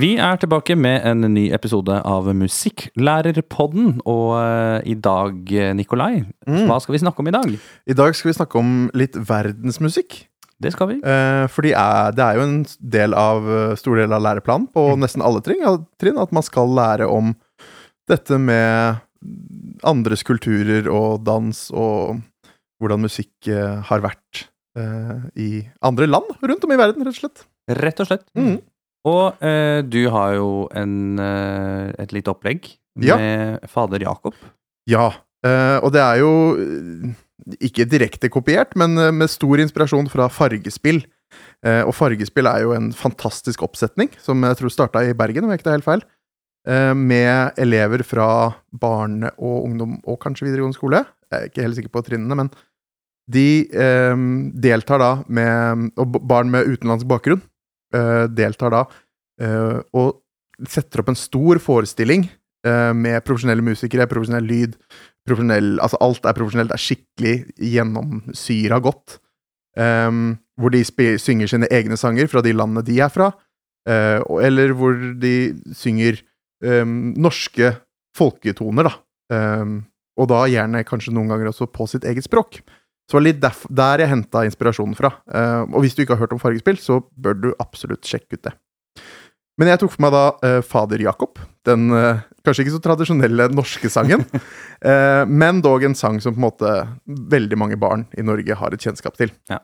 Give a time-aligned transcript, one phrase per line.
[0.00, 3.98] Vi er tilbake med en ny episode av Musikklærerpodden.
[4.08, 6.66] Og uh, i dag, eh, Nikolai, Mm.
[6.70, 7.58] hva skal vi snakke om i dag?
[7.86, 10.26] I dag skal vi snakke om litt verdensmusikk.
[10.60, 10.96] Det skal vi.
[11.04, 13.44] Eh, fordi er, det er jo en del av,
[13.76, 17.34] stor del av læreplanen på nesten alle trinn, at man skal lære om
[18.08, 19.00] dette med
[19.84, 22.20] andres kulturer og dans og
[22.80, 23.48] hvordan musikk
[23.88, 24.46] har vært
[25.36, 27.46] i andre land rundt om i verden, rett og slett.
[27.80, 28.28] Rett og slett.
[28.36, 28.60] Mhm.
[29.08, 32.66] Og eh, du har jo en, eh, et lite opplegg
[33.00, 33.16] Ja.
[33.16, 34.34] med fader Jakob.
[34.90, 35.06] Ja,
[35.46, 37.14] eh, og det er jo eh,
[37.64, 41.04] ikke direkte kopiert, men eh, med stor inspirasjon fra Fargespill.
[41.64, 45.50] Eh, og Fargespill er jo en fantastisk oppsetning, som jeg tror starta i Bergen, om
[45.54, 46.02] jeg ikke tar helt feil.
[46.68, 48.26] Eh, med elever fra
[48.76, 51.06] barne- og ungdom, og kanskje videregående skole.
[51.32, 52.50] Jeg er ikke helt sikker på trinnene, men
[53.30, 54.16] de eh,
[54.60, 57.40] deltar da med Og barn med utenlandsk bakgrunn
[58.30, 58.84] deltar da
[59.40, 60.20] eh, og
[60.68, 62.26] setter opp en stor forestilling
[62.66, 64.76] eh, med profesjonelle musikere, profesjonell lyd,
[65.28, 67.34] profesjonell Altså alt er profesjonelt, det er skikkelig
[67.74, 69.20] gjennomsyra godt.
[69.80, 70.80] Hvor de
[71.22, 73.30] synger sine egne sanger fra de landene de er fra,
[73.88, 75.34] eh, eller hvor de
[75.76, 76.20] synger
[76.60, 77.70] norske
[78.18, 79.38] folketoner, da.
[80.20, 82.58] Og da gjerne kanskje noen ganger også på sitt eget språk.
[83.10, 85.08] Så det var litt derf- der jeg henta inspirasjonen fra.
[85.34, 88.44] Ehm, og hvis du ikke har hørt om Fargespill, så bør du absolutt sjekke ut
[88.46, 88.52] det.
[89.58, 91.40] Men jeg tok for meg da eh, Fader Jakob.
[91.66, 94.22] Den eh, kanskje ikke så tradisjonelle norske sangen,
[94.88, 96.70] eh, men dog en sang som på en måte
[97.34, 99.34] veldig mange barn i Norge har et kjennskap til.
[99.50, 99.58] Ja.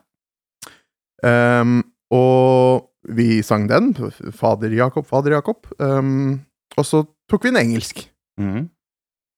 [1.25, 1.79] Um,
[2.13, 3.93] og vi sang den.
[4.37, 5.65] Fader Jakob, Fader Jakob.
[5.79, 6.43] Um,
[6.77, 7.01] og så
[7.31, 8.03] tok vi en engelsk.
[8.37, 8.67] Mhm.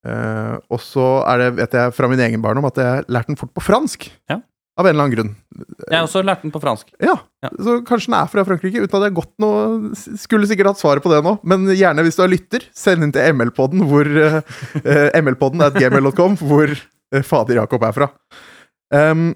[0.08, 3.40] Eh, og så er det, vet jeg fra min egen barndom, at jeg lærte den
[3.40, 4.08] fort på fransk.
[4.32, 4.40] Ja.
[4.80, 5.32] Av en eller annen grunn.
[5.90, 6.94] Jeg har også lært den på fransk.
[7.04, 7.50] Ja, Ja.
[7.60, 10.80] så kanskje den er fra Frankrike, uten at jeg har gått noe Skulle sikkert hatt
[10.80, 14.08] svaret på det nå, men gjerne hvis du er lytter, send inn til ML-podden, hvor
[14.08, 14.40] uh,
[15.20, 18.08] ML-podden er gmail.com, hvor eh, fader Jakob er fra.
[18.96, 19.34] Um,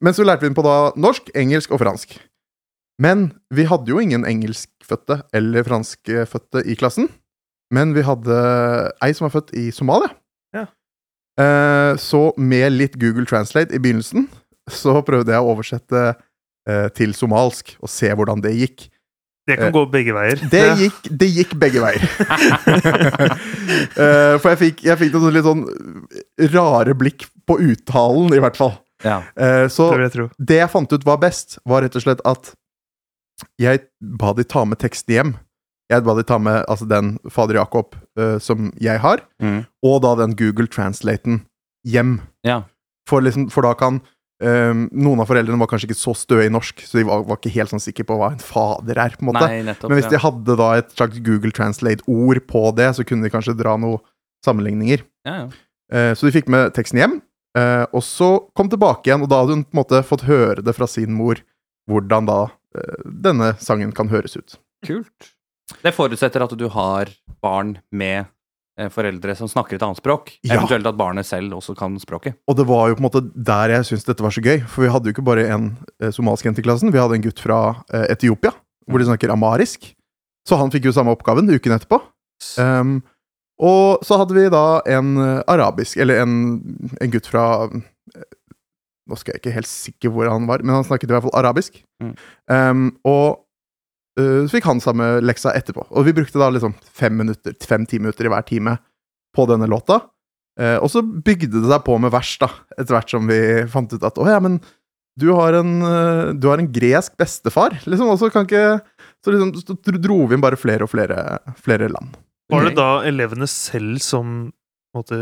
[0.00, 2.14] men så lærte vi den på da norsk, engelsk og fransk.
[3.02, 7.10] Men vi hadde jo ingen engelskfødte eller franskfødte i klassen.
[7.74, 8.36] Men vi hadde
[9.02, 10.12] ei som var født i Somalia.
[10.54, 10.66] Ja.
[11.40, 14.28] Eh, så med litt Google Translate i begynnelsen,
[14.70, 16.04] så prøvde jeg å oversette
[16.68, 18.86] eh, til somalsk og se hvordan det gikk.
[19.46, 20.40] Det kan Eh, gå begge veier.
[20.50, 22.06] Det gikk, det gikk begge veier.
[23.96, 25.62] Eh, for jeg fikk, jeg fikk noen litt sånn
[26.52, 28.72] rare blikk på uttalen, i hvert fall.
[29.04, 29.18] Ja.
[29.34, 32.52] Eh, så Det jeg det jeg fant ut var best, var rett og slett at
[33.60, 35.32] jeg ba de ta med teksten hjem.
[35.92, 39.60] Jeg ba de ta med altså den Fader Jakob uh, som jeg har, mm.
[39.86, 41.44] og da den Google Translaten
[41.86, 42.18] hjem.
[42.46, 42.64] ja.
[43.06, 44.00] For, liksom, for da kan
[44.42, 47.38] um, Noen av foreldrene var kanskje ikke så støe i norsk, så de var, var
[47.38, 49.14] ikke helt sånn sikre på hva en fader er.
[49.14, 49.44] på en måte.
[49.46, 49.92] Nei, nettopp.
[49.92, 53.54] Men hvis de hadde da et slags Google Translate-ord på det, så kunne de kanskje
[53.58, 54.02] dra noen
[54.46, 55.06] sammenligninger.
[55.28, 55.46] Ja, ja.
[55.86, 57.20] Uh, Så de fikk med teksten hjem,
[57.54, 60.66] uh, og så kom tilbake igjen, og da hadde hun på en måte fått høre
[60.66, 61.38] det fra sin mor,
[61.86, 62.40] hvordan da
[63.06, 64.58] denne sangen kan høres ut.
[64.84, 65.30] Kult.
[65.82, 67.10] Det forutsetter at du har
[67.42, 68.26] barn med
[68.78, 70.32] eh, foreldre som snakker et annet språk.
[70.46, 70.56] Ja.
[70.56, 72.38] Eventuelt at barnet selv også kan språket.
[72.46, 74.86] Og det var jo på en måte der jeg syntes dette var så gøy, for
[74.86, 75.72] vi hadde jo ikke bare en
[76.02, 77.60] eh, somalisk jente i klassen, vi hadde en gutt fra
[77.90, 78.54] eh, Etiopia,
[78.86, 79.90] hvor de snakker amarisk.
[80.46, 81.98] Så han fikk jo samme oppgaven uken etterpå.
[82.60, 83.00] Um,
[83.58, 85.16] og så hadde vi da en
[85.48, 86.36] arabisk, eller en,
[87.00, 87.46] en gutt fra
[89.06, 91.34] Nå skal jeg ikke helt sikker hvor han var, men han snakket i hvert fall
[91.38, 91.80] arabisk.
[92.02, 92.12] Mm.
[92.50, 93.45] Um, og
[94.16, 95.86] så fikk han samme leksa etterpå.
[95.92, 98.78] Og vi brukte da liksom fem minutter, fem-ti minutter i hver time
[99.36, 100.00] på denne låta.
[100.60, 103.40] Eh, og så bygde det seg på med vers, da, etter hvert som vi
[103.72, 104.56] fant ut at å ja, men
[105.20, 108.80] du har en, eh, du har en gresk bestefar, liksom, og så kan ikke
[109.24, 112.12] Så liksom så dro vi inn bare flere og flere, flere land.
[112.52, 114.52] Var det da elevene selv som
[114.94, 115.18] på en måte,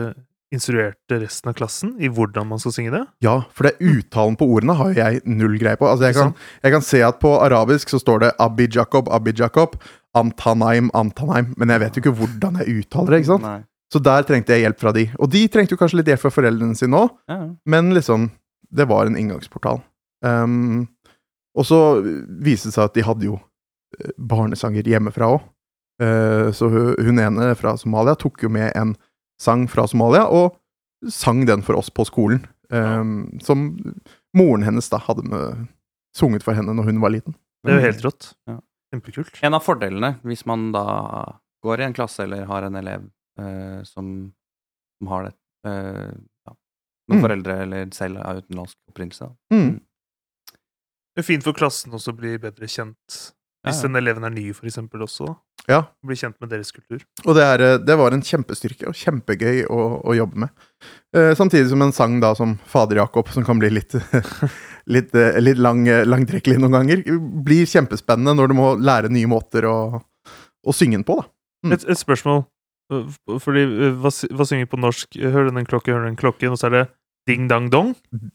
[0.55, 3.03] instruerte resten av klassen i hvordan man skal synge det?
[3.25, 5.89] Ja, for det uttalen på ordene har jo jeg null greie på.
[5.91, 6.33] Altså, jeg kan,
[6.65, 9.77] jeg kan se at på arabisk så står det Abid Jacob, Abid Jacob,
[10.15, 13.49] Antanaim, Antanaim, men jeg vet jo ikke hvordan jeg uttaler det, ikke sant?
[13.49, 13.61] Nei.
[13.95, 15.05] Så der trengte jeg hjelp fra de.
[15.23, 17.41] Og de trengte jo kanskje litt hjelp fra foreldrene sine òg, Ja,
[17.71, 18.31] men liksom,
[18.75, 19.83] det var en inngangsportal.
[20.25, 20.87] Um,
[21.55, 25.51] og så viste det seg at de hadde jo eh, barnesanger hjemmefra òg.
[26.51, 28.97] så hun, hun ene fra Somalia tok jo med en
[29.41, 30.57] sang fra Somalia, og
[31.11, 32.45] sang den for oss på skolen.
[32.73, 33.67] Um, som
[34.35, 35.67] moren hennes da hadde med,
[36.17, 37.35] sunget for henne når hun var liten.
[37.65, 38.31] Det er jo helt rått.
[38.49, 38.59] Ja.
[38.95, 39.39] Kjempekult.
[39.45, 40.85] En av fordelene hvis man da
[41.65, 43.07] går i en klasse eller har en elev
[43.41, 44.33] uh, som,
[44.99, 45.35] som har det
[45.69, 46.13] uh,
[46.47, 46.55] ja,
[47.11, 47.25] Noen Mm.
[47.27, 49.27] foreldre eller selv av utenlandsk opprinnelse.
[49.29, 49.57] da.
[49.57, 49.75] Mm.
[51.15, 53.19] Det er fint for klassen også å bli bedre kjent.
[53.65, 53.83] Hvis Ja, ja.
[53.89, 55.35] den eleven er ny, for eksempel, også.
[55.71, 55.81] Ja.
[56.05, 57.01] Bli kjent med deres kultur.
[57.25, 60.65] Og det, er, eh, det var en kjempestyrke og kjempegøy å, å jobbe med.
[61.17, 63.97] Eh, samtidig som en sang da som Fader Jakob, som kan bli litt,
[64.95, 67.05] litt, eh, litt lang, langtrekkelig noen ganger,
[67.47, 71.17] blir kjempespennende når du må lære nye måter å, å synge den på.
[71.23, 71.31] da.
[71.65, 71.79] Mm.
[71.79, 72.45] Et, et spørsmål.
[73.41, 73.65] Fordi,
[74.03, 75.17] hva, hva synger på norsk?
[75.17, 76.85] Hør den klokke, hør den klokken, og så er det
[77.27, 77.95] ding dang dong?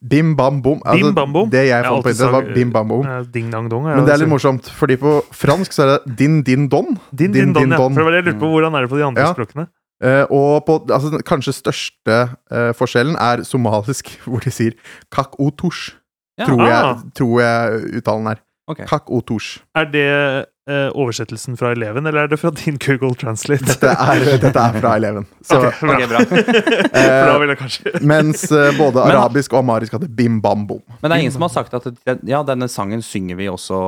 [0.10, 0.80] Bim bam bom.
[0.86, 1.50] Altså, Bim bam bom?
[1.50, 3.06] Det jeg fant på internett, var bim bam bom.
[3.06, 3.84] Uh, ding dang dong.
[3.86, 6.96] Men det er litt morsomt, fordi på fransk så er det din din don.
[7.12, 7.78] Din, Din, din, don, din, ja.
[7.78, 8.50] For jeg lurte på.
[8.56, 9.34] Hvordan er det på de andre Ja.
[9.34, 9.68] språkene?
[10.02, 12.18] Uh, og på, altså, den kanskje største
[12.52, 14.72] uh, forskjellen er somalisk, hvor de sier
[15.12, 15.96] kak o tush.
[16.40, 16.46] Ja.
[16.48, 17.02] Tror, Ah.
[17.16, 18.40] tror jeg uttalen er.
[18.70, 18.86] Okay.
[18.88, 19.60] Kak o tush.
[19.76, 23.66] Er det oversettelsen fra eleven, eller er det fra din Google Translate?
[23.66, 25.26] Dette er, dette er fra eleven.
[25.42, 26.22] Så, okay, bra.
[26.22, 27.56] Okay, bra.
[27.60, 30.82] Kanskje Mens eh, både arabisk og amarisk hadde bim bam bom.
[31.00, 33.80] Men det er ingen som har sagt at det, ja, denne sangen synger vi også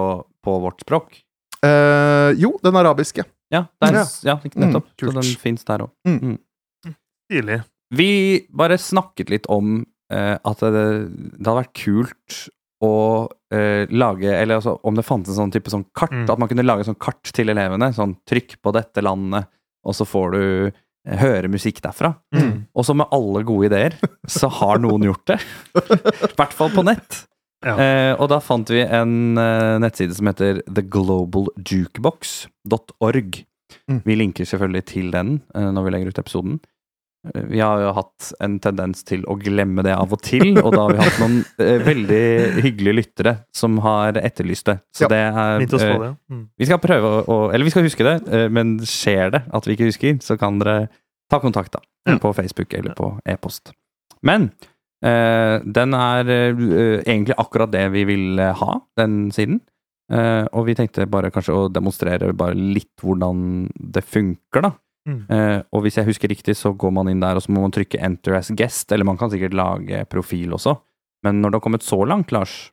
[0.44, 1.22] på vårt språk.
[1.62, 3.25] Uh, jo, den arabiske.
[3.54, 4.06] Ja, det er, Ja.
[4.31, 4.88] ja nettopp.
[4.89, 5.92] Mm, så den fins der òg.
[7.30, 7.62] Stilig.
[7.94, 8.12] Vi
[8.56, 12.42] bare snakket litt om uh, at det, det hadde vært kult
[12.81, 12.94] å
[13.54, 16.13] eh, lage Eller altså, om det fantes en sånn type sånn kart.
[16.13, 16.30] Mm.
[16.33, 17.88] At man kunne lage sånn kart til elevene.
[17.95, 19.44] Sånn trykk på dette landet,
[19.86, 22.10] og så får du eh, høre musikk derfra.
[22.36, 22.54] Mm.
[22.74, 23.94] Og så med alle gode ideer,
[24.39, 25.39] så har noen gjort det.
[25.78, 25.80] I
[26.38, 27.12] hvert fall på nett.
[27.62, 27.75] Ja.
[27.78, 33.31] Eh, og da fant vi en eh, nettside som heter theglobaljukebox.org.
[33.88, 34.01] Mm.
[34.04, 36.60] Vi linker selvfølgelig til den eh, når vi legger ut episoden.
[37.21, 40.88] Vi har jo hatt en tendens til å glemme det av og til, og da
[40.88, 42.21] har vi hatt noen eh, veldig
[42.65, 44.77] hyggelige lyttere som har etterlyst det.
[44.97, 46.09] Så Ja, det er Minte oss eh, det.
[46.33, 46.41] Mm.
[46.57, 49.77] vi skal prøve å Eller vi skal huske det, eh, men skjer det at vi
[49.77, 50.89] ikke husker, så kan dere
[51.29, 52.18] ta kontakt da, Ja.
[52.18, 53.69] på Facebook eller på e-post.
[54.25, 54.50] Men
[55.06, 56.57] eh, den er eh,
[57.06, 59.62] egentlig akkurat det vi vil eh, ha, den siden.
[60.12, 64.71] Og vi tenkte bare kanskje å demonstrere bare litt hvordan det funker, da.
[65.07, 65.25] Mm.
[65.33, 67.71] Eh, og hvis jeg husker riktig, så går man inn der, og så må man
[67.74, 70.77] trykke 'enter as guest', eller man kan sikkert lage profil også.
[71.24, 72.71] Men når du har kommet så langt, Lars,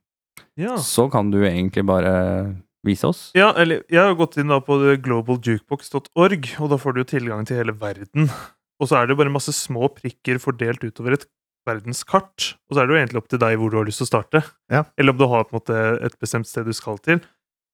[0.56, 0.76] Ja.
[0.76, 3.32] så kan du egentlig bare vise oss.
[3.34, 7.46] Ja, eller jeg har gått inn da på globaljukebox.org, og da får du jo tilgang
[7.46, 8.28] til hele verden.
[8.80, 11.26] Og så er det jo bare masse små prikker fordelt utover et
[11.66, 12.54] verdenskart.
[12.70, 14.12] Og så er det jo egentlig opp til deg hvor du har lyst til å
[14.12, 14.42] starte.
[14.70, 14.84] Ja.
[14.96, 17.20] Eller om du har på en måte et bestemt sted du skal til.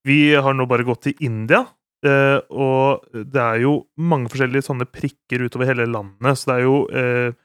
[0.05, 1.67] Vi har nå bare gått til India,
[2.09, 6.65] eh, og det er jo mange forskjellige sånne prikker utover hele landet, så det er
[6.65, 7.37] jo eh,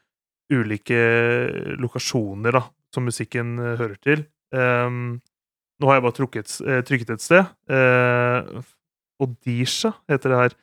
[0.50, 1.00] ulike
[1.80, 2.64] lokasjoner da,
[2.94, 4.24] som musikken eh, hører til.
[4.56, 5.20] Ehm,
[5.80, 6.56] nå har jeg bare trukket,
[6.88, 7.54] trykket et sted.
[7.72, 8.66] Eh,
[9.20, 10.58] Odisha heter det her.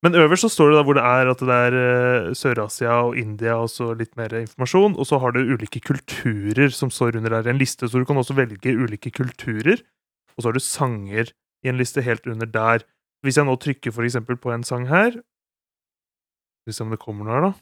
[0.00, 3.58] Men øverst så står det da hvor det er at det er Sør-Asia og India
[3.60, 4.94] og så litt mer informasjon.
[4.96, 7.50] Og så har du ulike kulturer som står under der.
[7.50, 9.82] En liste, så du kan også velge ulike kulturer.
[10.36, 12.86] Og så har du sanger i en liste helt under der.
[13.20, 15.22] Hvis jeg nå trykker eksempel på en sang her Skal
[16.66, 17.52] vi se om det kommer noe her, da.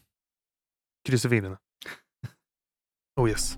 [1.07, 1.59] Krysser fingrene.
[3.19, 3.57] Oh yes.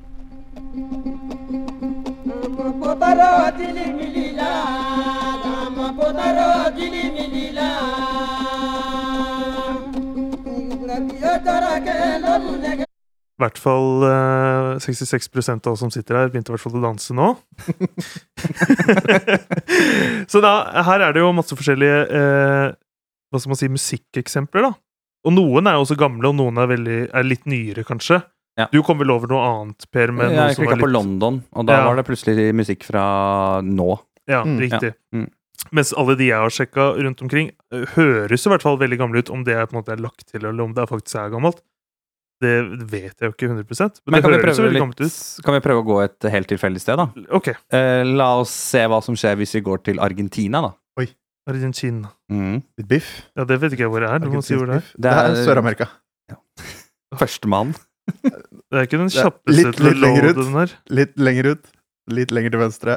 [13.41, 16.83] I hvert fall eh, 66% av oss som sitter her, begynte i hvert fall å
[16.85, 17.29] danse nå.
[20.31, 20.53] så da,
[20.87, 22.67] her er det jo masse forskjellige eh,
[23.31, 24.69] hva skal man si, musikkeksempler.
[24.69, 24.73] da.
[25.27, 28.23] Og noen er jo også gamle, og noen er, veldig, er litt nyere, kanskje.
[28.59, 28.67] Ja.
[28.73, 30.11] Du kom vel over noe annet, Per?
[30.17, 30.83] Med jeg klikka litt...
[30.85, 31.85] på London, og da Ja.
[31.89, 33.05] var det plutselig musikk fra
[33.65, 33.91] nå.
[34.31, 34.59] Ja, Mm.
[34.63, 34.95] riktig.
[34.95, 35.19] Ja.
[35.19, 35.29] Mm.
[35.77, 39.19] Mens alle de jeg har sjekka rundt omkring, eh, høres i hvert fall veldig gamle
[39.23, 39.31] ut.
[39.31, 41.61] Om det er på en måte er lagt til, eller om det faktisk er gammelt,
[42.41, 42.53] det
[42.91, 43.65] vet jeg jo ikke 100
[44.07, 44.37] Men, Men kan vi,
[44.75, 45.45] litt, ut.
[45.45, 47.09] kan vi prøve å gå et helt tilfeldig sted, da?
[47.37, 47.51] Ok.
[47.73, 50.73] Eh, la oss se hva som skjer hvis vi går til Argentina, da.
[51.01, 51.09] Oi.
[51.49, 52.11] Argentina.
[52.31, 52.63] Mm.
[52.79, 53.11] Litt biff.
[53.37, 54.19] Ja, det vet ikke jeg hvor det er.
[54.25, 54.89] Du må si hvor det er.
[54.97, 55.89] Det er er- Sør-Amerika.
[57.19, 57.75] Førstemann.
[58.23, 60.37] Det er ikke den kjappeste litt- til å ut.
[60.37, 60.75] den her.
[60.91, 61.65] Litt lenger ut.
[62.11, 62.97] Litt lenger til venstre.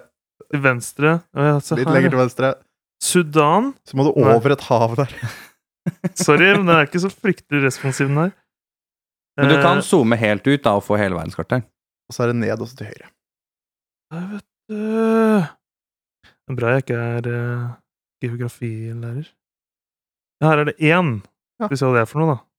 [0.51, 1.23] Til venstre.
[1.35, 1.93] Ja, se Litt her.
[1.93, 2.53] lenger til venstre.
[3.01, 3.73] Sudan.
[3.85, 4.33] Så må du Nei.
[4.35, 5.09] over et hav der.
[6.15, 8.31] Sorry, men den er ikke så fryktelig responsiv, den her.
[9.37, 11.65] Men du kan Eh, zoome helt ut da og få hele verdenskartet.
[12.09, 13.09] Og så er det ned og så til høyre.
[14.13, 14.75] jeg vet du.
[16.43, 17.69] Det er bra jeg ikke er uh,
[18.21, 19.29] geografilærer.
[20.43, 21.21] Her er det én.
[21.59, 21.65] Ja.
[21.65, 22.52] Skal vi se hva det er for noe, da.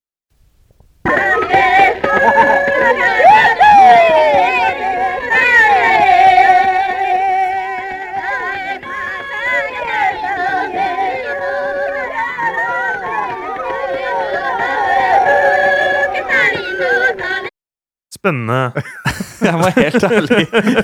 [18.25, 18.85] Spennende.
[19.45, 20.39] Jeg må helt ærlig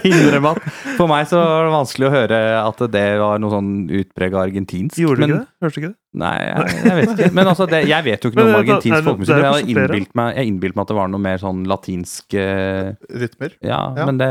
[0.04, 0.64] innrømme at
[0.98, 3.70] for meg så var det vanskelig å høre at det var noe sånn
[4.02, 4.98] utprega argentinsk.
[5.00, 5.48] Gjorde du men, ikke det?
[5.64, 5.96] Hørte du ikke det?
[6.20, 7.30] Nei, jeg, jeg vet ikke.
[7.38, 9.32] Men altså, det, jeg vet jo ikke noe om argentinsk folkemusikk.
[9.32, 12.36] Jeg jo har innbilt meg, jeg innbilt meg at det var noe mer sånn latinsk
[12.36, 12.90] uh,
[13.24, 13.56] Rytmer.
[13.64, 14.06] Ja, Ja.
[14.10, 14.30] men det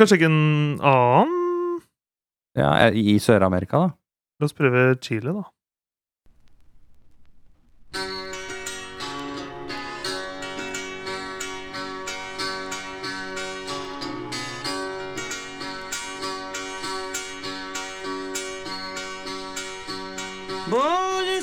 [0.00, 0.40] Kanskje ikke en
[0.80, 1.36] annen.
[2.56, 3.92] Ja, i Sør-Amerika, da.
[4.40, 5.44] La oss prøve Chile, da.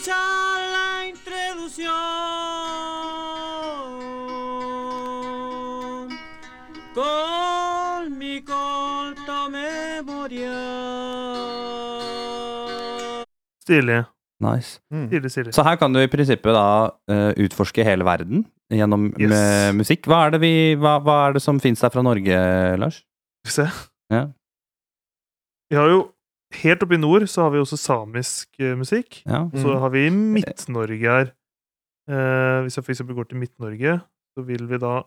[0.03, 1.07] Voy a echar la
[4.83, 6.09] introducción
[6.93, 10.59] con mi corta memoria.
[13.63, 14.03] Stilig.
[14.43, 14.79] Nice.
[14.91, 15.07] Mm.
[15.07, 15.53] Stilig, stilig.
[15.55, 16.65] Så her kan du i prinsippet da
[17.07, 18.43] eh, utforske hele verden
[18.73, 19.73] gjennom Yes.
[19.77, 20.07] musikk.
[20.09, 22.35] Hva er det, vi, hva, hva er det som fins der fra Norge,
[22.81, 23.03] Lars?
[23.45, 23.67] Skal vi se.
[24.11, 24.25] Ja.
[25.71, 26.01] Vi har jo
[26.61, 29.21] Helt oppe i nord så har vi også samisk eh, musikk.
[29.25, 29.45] Ja.
[29.57, 29.79] Så Mm.
[29.81, 31.31] har vi Midt-Norge her.
[32.09, 34.01] Eh, hvis jeg eksempel går til Midt-Norge,
[34.37, 35.01] så vil vi da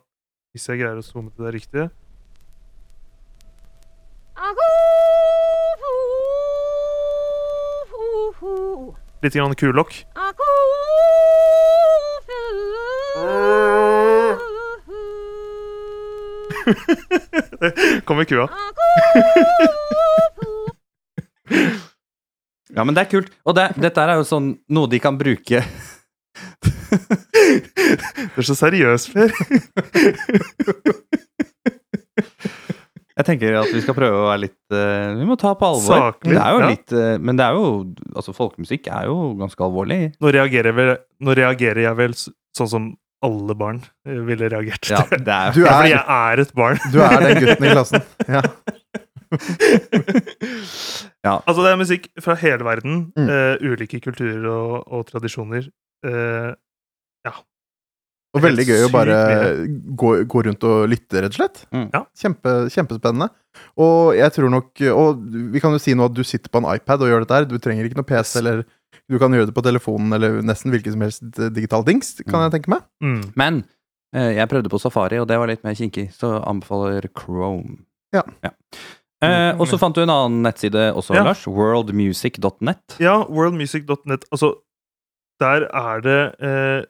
[0.53, 1.89] Hvis jeg greier å zoome til det riktige
[9.23, 9.93] Litt grann kulokk.
[18.05, 18.47] Kommer kua.
[22.77, 23.31] ja, men det er kult.
[23.49, 25.63] Og det, dette er jo sånn noe de kan bruke
[28.37, 29.33] Du er så seriøs, Per.
[33.17, 35.87] Jeg tenker at vi skal prøve å være litt eh, Vi må ta på alvor.
[36.13, 36.67] Saklig, Det er jo ja.
[36.69, 37.63] litt eh, Men det er jo
[38.13, 39.99] Altså, folkemusikk er jo ganske alvorlig.
[40.21, 40.91] Nå reagerer, vel,
[41.25, 42.87] nå reagerer jeg vel sånn som
[43.25, 44.85] alle barn eh, ville reagert.
[44.93, 46.77] Ja, det er Du Ja, fordi er, jeg er et barn.
[46.93, 48.05] du er den gutten i klassen.
[48.37, 48.41] Ja.
[51.43, 53.03] Altså, det er musikk fra hele verden.
[53.17, 53.27] Mm.
[53.29, 55.69] Uh, ulike kulturer og, og tradisjoner.
[57.25, 57.31] Ja
[58.37, 59.15] Og veldig gøy å bare
[59.97, 61.63] gå, gå rundt og lytte, rett og slett.
[61.73, 61.87] Mm.
[61.95, 62.03] Ja.
[62.21, 63.31] Kjempe, kjempespennende.
[63.81, 65.23] Og jeg tror nok Og
[65.55, 67.47] vi kan jo si nå at du sitter på en iPad og gjør dette her.
[67.49, 68.61] Du trenger ikke noe PC, eller
[69.07, 72.57] du kan gjøre det på telefonen, eller nesten hvilken som helst digital dings, kan jeg
[72.57, 72.85] tenke meg.
[73.03, 73.19] mm.
[73.39, 73.61] Men
[74.15, 77.81] eh, jeg prøvde på Safari, og det var litt mer kinkig, så anbefaler Chrome.
[78.15, 78.25] Ja.
[78.43, 78.51] Ja.
[79.25, 81.23] Eh, og så fant du en annen nettside også, Ja.
[81.25, 81.45] Lars.
[81.49, 82.97] Worldmusic.net.
[83.01, 84.25] Ja, worldmusic.net.
[84.31, 84.53] Altså,
[85.41, 86.85] der er det eh,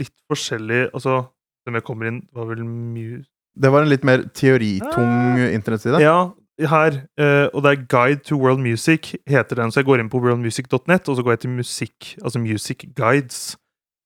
[0.00, 1.26] litt forskjellig Altså,
[1.66, 3.20] den jeg kommer inn, var vel mu...
[3.58, 5.98] Det var en litt mer teoritung internettside.
[6.00, 6.30] Ja,
[6.70, 7.02] her.
[7.18, 9.72] eh, og det er Guide to World Music, heter den.
[9.74, 13.56] Så jeg går inn på worldmusic.net, og så går jeg til musikk, altså Music Guides.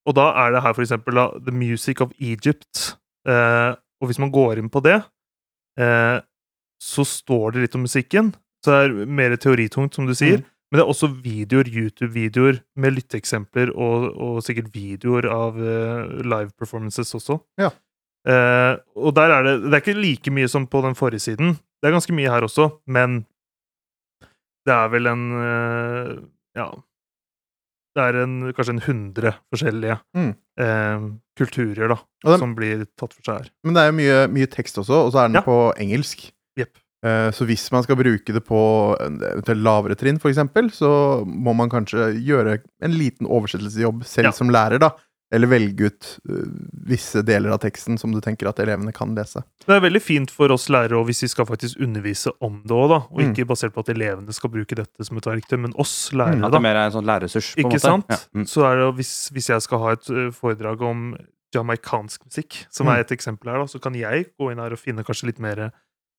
[0.08, 2.96] Og da er det her for eksempel da, The Music of Egypt.
[3.28, 3.70] Eh,
[4.02, 4.96] og hvis man går inn på det,
[5.78, 6.18] eh,
[6.82, 8.32] så står det litt om musikken.
[8.64, 10.42] Så det er mer teoritungt, som du sier.
[10.42, 10.48] Mm.
[10.72, 16.48] Men det er også videoer, YouTube-videoer med lytteeksempler og, og sikkert videoer av uh, live
[16.58, 17.36] performances også.
[17.60, 17.68] Ja.
[18.22, 21.56] Uh, og der er det Det er ikke like mye som på den forrige siden.
[21.82, 23.24] Det er ganske mye her også, men
[24.66, 26.14] det er vel en uh,
[26.56, 26.70] Ja.
[27.92, 30.30] Det er en, kanskje en hundre forskjellige Mm.
[30.62, 33.50] uh, kulturer da, det, som blir tatt for seg her.
[33.66, 35.44] Men det er jo mye, mye tekst også, og så er den Ja.
[35.44, 36.30] på engelsk.
[36.58, 36.76] Jepp.
[37.04, 40.38] Eh, Så hvis man skal bruke det på en eventuelt lavere trinn, f.eks.,
[40.78, 44.30] så må man kanskje gjøre en liten oversettelsesjobb selv Ja.
[44.32, 44.90] som lærer, da.
[45.32, 46.44] Eller velge ut eh,
[46.86, 49.42] visse deler av teksten som du tenker at elevene kan lese.
[49.66, 52.70] Det er veldig fint for oss lærere og hvis vi skal faktisk undervise om det
[52.76, 52.98] òg, da.
[53.10, 53.32] Og Mm.
[53.32, 56.44] ikke basert på at elevene skal bruke dette som et verktøy, men oss lærere, Mm.
[56.44, 56.58] At da.
[56.58, 58.04] det mer er en sånn lærerressurs, på en Ikke sant?
[58.10, 58.16] Ja.
[58.36, 58.44] Mm.
[58.46, 60.04] Så er det hvis, hvis jeg skal ha et
[60.36, 61.16] foredrag om
[61.54, 62.92] jamaicansk musikk, som Mm.
[62.96, 65.38] er et eksempel her, da, så kan jeg gå inn her og finne kanskje litt
[65.40, 65.72] mer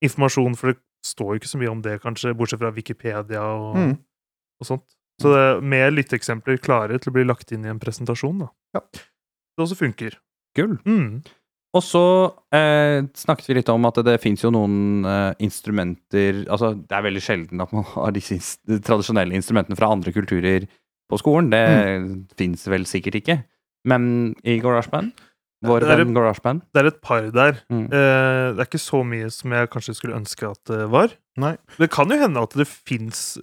[0.03, 3.77] informasjon, for det står jo ikke så mye om det, kanskje, bortsett fra Wikipedia og,
[3.77, 3.95] Mm.
[4.61, 4.85] og sånt.
[5.21, 8.49] Så det er med lytteeksempler klare til å bli lagt inn i en presentasjon, da.
[8.75, 8.81] Ja.
[8.93, 10.17] Det også funker.
[10.57, 10.77] Gull.
[10.85, 11.23] Mm.
[11.73, 12.03] Og så
[12.53, 16.93] eh, snakket vi litt om at det, det fins jo noen eh, instrumenter Altså, det
[16.93, 18.37] er veldig sjelden at man har disse
[18.85, 20.67] tradisjonelle instrumentene fra andre kulturer
[21.09, 21.49] på skolen.
[21.53, 22.11] Det mm.
[22.37, 23.39] fins vel sikkert ikke.
[23.89, 24.05] Men
[24.45, 25.17] i GarageBand
[25.63, 26.61] Vår Det er GarageBand.
[26.73, 27.59] Det er et par der.
[27.71, 27.85] Mm.
[27.85, 31.13] Eh, det er ikke så mye som jeg kanskje skulle ønske at det var.
[31.37, 31.55] Nei.
[31.79, 33.37] Det kan jo hende at det fins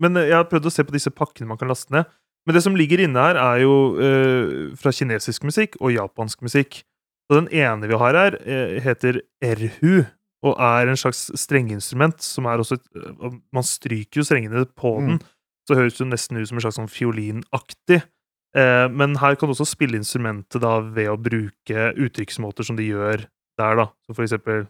[0.00, 2.06] Men jeg har prøvd å se på disse pakkene man kan laste ned.
[2.46, 6.82] Men det som ligger inne her, er jo eh, fra kinesisk musikk og japansk musikk.
[7.28, 10.06] Og den ene vi har her, eh, heter erhu,
[10.46, 14.94] og er en slags strengeinstrument som er også et, eh, Man stryker jo strengene på
[15.00, 15.20] den, Mm.
[15.68, 18.02] så høres det nesten ut som en slags sånn fiolinaktig.
[18.56, 22.88] Eh, men her kan du også spille instrumentet da, ved å bruke uttrykksmåter som de
[22.88, 23.26] gjør
[23.58, 23.90] der, da.
[24.06, 24.68] Så for eksempel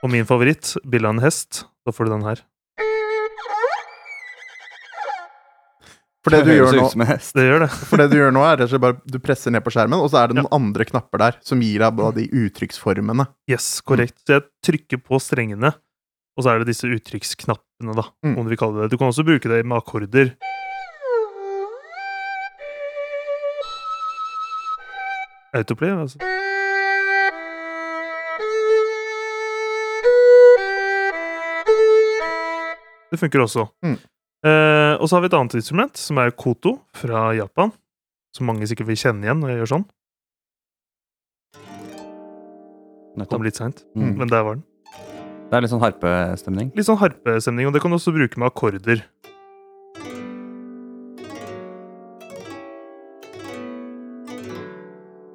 [0.00, 1.66] Og min favoritt, bildet av en hest.
[1.84, 2.40] Da får du den her.
[6.20, 6.88] For det du gjør nå.
[7.32, 7.68] Det gjør det.
[7.88, 10.02] for det du gjør nå er rett og slett bare du presser ned på skjermen,
[10.04, 13.24] og så er det noen andre knapper der som gir deg de uttrykksformene.
[13.48, 14.18] Yes, korrekt.
[14.26, 15.72] Så jeg trykker på strengene,
[16.36, 18.36] og så er det disse uttrykksknappene, da, Mm.
[18.36, 18.90] om du vil kalle det det.
[18.92, 20.34] Du kan også bruke det med akkorder.
[25.54, 26.18] Autoplay, altså.
[33.10, 33.66] Det funker også.
[33.84, 33.96] Mm.
[34.44, 37.72] Eh, og så har vi et annet instrument, som er koto fra Japan.
[38.36, 39.86] Som mange sikkert vil kjenne igjen når jeg gjør sånn.
[43.18, 43.36] Nettopp.
[43.36, 44.16] Kom litt seint, Mm.
[44.16, 44.64] men der var den.
[45.50, 46.70] Det er litt sånn harpestemning.
[46.76, 49.02] Litt sånn harpestemning, og det kan du også bruke med akkorder.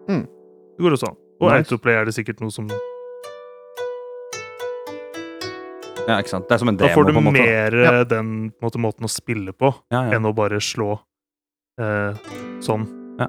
[0.10, 0.26] Mm.
[0.78, 1.18] Det går også an.
[1.42, 1.58] Og Nice.
[1.66, 2.68] autoplay er det sikkert noe som
[6.08, 6.48] Ja, ikke sant?
[6.48, 7.42] Det er som en Da får du på en måte.
[7.42, 7.92] mer Ja.
[8.02, 10.18] eh, den måte, måten å spille på Ja, ja.
[10.18, 11.00] enn å bare slå
[11.80, 12.14] eh,
[12.62, 12.86] sånn.
[13.20, 13.28] Ja.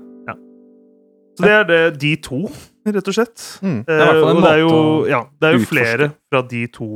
[1.36, 2.38] Så det er det, de to,
[2.86, 3.42] rett og slett.
[3.60, 3.84] Mm.
[3.84, 5.72] er i hvert fall en Eh, det er jo, ja, det er jo utforske.
[5.76, 6.88] flere fra de to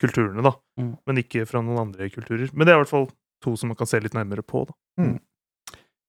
[0.00, 0.52] kulturene, da.
[0.80, 0.92] Mm.
[1.06, 2.48] Men ikke fra noen andre kulturer.
[2.54, 3.08] Men det er i hvert fall
[3.44, 4.66] to som man kan se litt nærmere på.
[4.66, 4.72] da.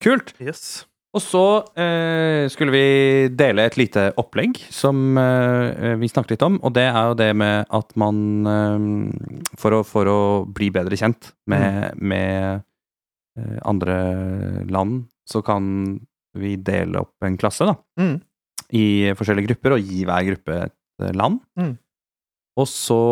[0.01, 0.33] Kult!
[0.39, 0.85] Yes.
[1.15, 1.43] Og så
[1.79, 2.87] eh, skulle vi
[3.31, 7.29] dele et lite opplegg som eh, vi snakket litt om, og det er jo det
[7.39, 8.17] med at man
[8.51, 8.87] eh,
[9.61, 10.19] for, å, for å
[10.51, 12.59] bli bedre kjent med, med
[13.39, 13.95] eh, andre
[14.67, 15.69] land, så kan
[16.35, 17.77] vi dele opp en klasse, da.
[18.01, 18.17] Mm.
[18.75, 21.39] I forskjellige grupper, og gi hver gruppe et land.
[21.55, 21.77] Mm.
[22.59, 23.05] Og så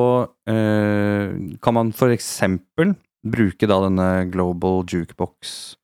[0.51, 1.31] eh,
[1.63, 5.77] kan man for eksempel bruke da denne Global Jukebox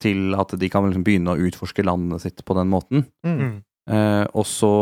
[0.00, 3.04] til at de kan liksom begynne å utforske landet sitt på den måten.
[3.26, 3.36] Mm.
[3.40, 3.56] Mm.
[3.90, 4.74] Eh, og så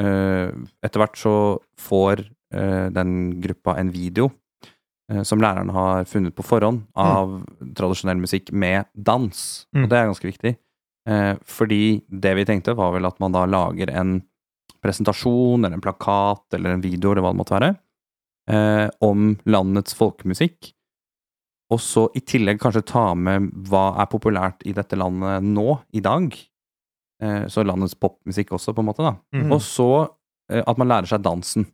[0.00, 0.50] eh,
[0.84, 1.34] etter hvert så
[1.80, 4.30] får eh, den gruppa en video
[5.12, 7.40] eh, som læreren har funnet på forhånd av
[7.76, 9.40] tradisjonell musikk med dans.
[9.74, 9.84] Mm.
[9.84, 10.54] Og det er ganske viktig.
[11.08, 14.18] Eh, fordi det vi tenkte, var vel at man da lager en
[14.84, 17.74] presentasjon eller en plakat eller en video eller hva det måtte være,
[18.52, 20.72] eh, om landets folkemusikk.
[21.72, 26.00] Og så i tillegg kanskje ta med hva er populært i dette landet nå, i
[26.04, 26.34] dag.
[27.22, 29.14] Eh, så landets popmusikk også, på en måte, da.
[29.32, 29.52] Mm.
[29.54, 29.88] Og så
[30.50, 31.64] eh, at man lærer seg dansen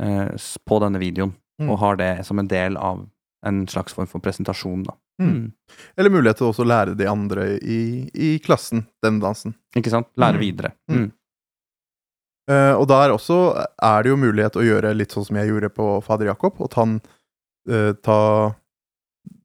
[0.00, 0.34] eh,
[0.66, 1.68] på denne videoen, Mm.
[1.70, 3.04] og har det som en del av
[3.46, 4.96] en slags form for presentasjon, da.
[5.22, 5.52] Mm.
[5.96, 7.76] Eller mulighet til også å lære de andre i,
[8.10, 9.54] i klassen den dansen.
[9.78, 10.08] Ikke sant?
[10.18, 10.40] Lære Mm.
[10.42, 10.72] videre.
[10.90, 10.96] Mm.
[10.98, 11.12] Mm.
[12.50, 13.38] Eh, og der også
[13.80, 16.70] er det jo mulighet å gjøre litt sånn som jeg gjorde på fader Jakob, og
[16.74, 16.84] ta,
[17.70, 18.18] eh, ta,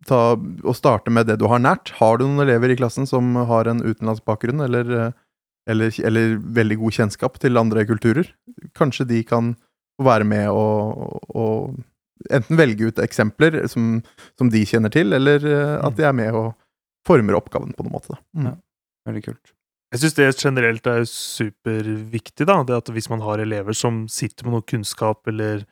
[0.08, 1.92] ta og starte med det du har nært.
[2.00, 5.12] Har du noen elever i klassen som har en utenlandsk bakgrunn, eller, eh,
[5.70, 8.32] eller, eller veldig god kjennskap til andre kulturer?
[8.78, 9.54] Kanskje de kan
[10.00, 14.00] være med og, og enten velge ut eksempler som,
[14.40, 16.52] som de kjenner til, eller eh, at de er med og
[17.08, 18.20] former oppgaven på noen måte.
[18.36, 18.52] Mm.
[18.52, 18.58] Ja.
[19.10, 19.56] Veldig kult.
[19.90, 22.60] Jeg syns det generelt er superviktig, da.
[22.62, 25.64] Det at hvis man har elever som sitter med noe kunnskap eller,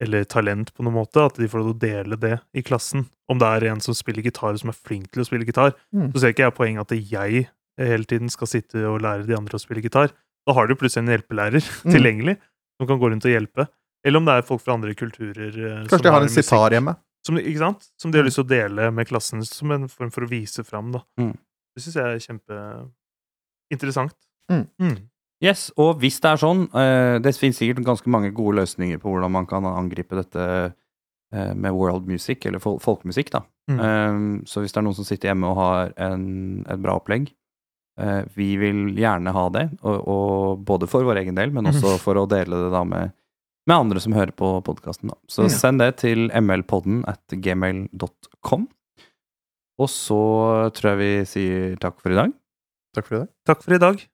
[0.00, 3.06] eller talent på noen måte, at de får lov til å dele det i klassen.
[3.28, 6.12] Om det er en som spiller gitar, som er flink til å spille gitar, Mm.
[6.12, 9.56] så ser ikke jeg poenget at jeg hele tiden skal sitte og lære de andre
[9.56, 10.10] å spille gitar.
[10.46, 11.92] Da har du plutselig en hjelpelærer Mm.
[11.92, 12.36] tilgjengelig
[12.80, 13.68] som kan gå rundt og hjelpe.
[14.04, 15.48] Eller om det er folk fra andre kulturer.
[15.52, 16.96] eh, som Kanskje de har en sitar hjemme.
[17.26, 17.90] Som, ikke sant?
[18.00, 18.28] som de har Mm.
[18.30, 20.90] lyst til å dele med klassen som en form for å vise fram.
[20.92, 21.02] Da.
[21.18, 21.36] Mm.
[21.76, 22.18] Det syns jeg er
[23.70, 24.14] kjempeinteressant.
[24.50, 24.96] Mm.
[25.40, 29.08] Yes, og hvis det er sånn eh, Det finnes sikkert ganske mange gode løsninger på
[29.08, 33.44] hvordan man kan angripe dette eh, med world music, eller fol folkemusikk, da.
[33.72, 33.78] Mm.
[33.80, 34.18] Eh,
[34.50, 36.26] så hvis det er noen som sitter hjemme og har en,
[36.68, 37.30] et bra opplegg
[38.02, 41.96] eh, Vi vil gjerne ha det, og, og både for vår egen del, men også
[42.04, 43.16] for å dele det da med,
[43.70, 45.16] med andre som hører på podkasten.
[45.24, 48.68] Så send det til mlpodden at gmail.com.
[49.80, 50.22] Og så
[50.76, 52.40] tror jeg vi sier takk for i dag.
[52.92, 53.36] Takk for i dag.
[53.48, 54.10] Takk for i dag.